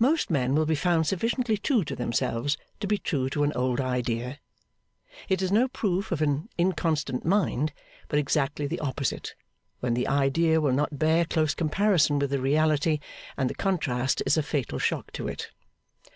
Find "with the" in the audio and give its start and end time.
12.18-12.40